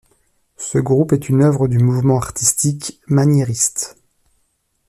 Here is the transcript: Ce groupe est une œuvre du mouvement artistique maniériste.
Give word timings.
Ce 0.57 0.79
groupe 0.79 1.13
est 1.13 1.29
une 1.29 1.43
œuvre 1.43 1.67
du 1.67 1.77
mouvement 1.77 2.17
artistique 2.17 2.99
maniériste. 3.05 3.97